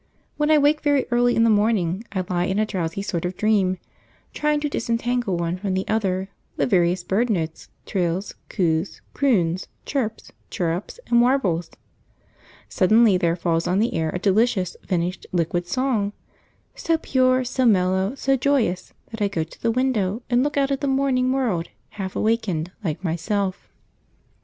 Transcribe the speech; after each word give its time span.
When 0.35 0.49
I 0.49 0.57
wake 0.57 0.81
very 0.81 1.05
early 1.11 1.35
in 1.35 1.43
the 1.43 1.49
morning 1.51 2.03
I 2.11 2.25
lie 2.27 2.45
in 2.45 2.57
a 2.57 2.65
drowsy 2.65 3.03
sort 3.03 3.23
of 3.23 3.37
dream, 3.37 3.77
trying 4.33 4.59
to 4.61 4.67
disentangle, 4.67 5.37
one 5.37 5.57
from 5.57 5.75
the 5.75 5.87
other, 5.87 6.29
the 6.57 6.65
various 6.65 7.03
bird 7.03 7.29
notes, 7.29 7.69
trills, 7.85 8.33
coos, 8.49 9.03
croons, 9.13 9.67
chirps, 9.85 10.31
chirrups, 10.49 10.99
and 11.05 11.21
warbles. 11.21 11.69
Suddenly 12.67 13.17
there 13.19 13.35
falls 13.35 13.67
on 13.67 13.77
the 13.77 13.93
air 13.93 14.09
a 14.09 14.17
delicious, 14.17 14.75
liquid, 14.81 14.89
finished 15.29 15.67
song; 15.67 16.13
so 16.73 16.97
pure, 16.97 17.43
so 17.43 17.67
mellow, 17.67 18.15
so 18.15 18.35
joyous, 18.35 18.93
that 19.11 19.21
I 19.21 19.27
go 19.27 19.43
to 19.43 19.61
the 19.61 19.69
window 19.69 20.23
and 20.31 20.41
look 20.43 20.57
out 20.57 20.71
at 20.71 20.81
the 20.81 20.87
morning 20.87 21.31
world, 21.31 21.67
half 21.89 22.15
awakened, 22.15 22.71
like 22.83 23.03
myself. 23.03 23.69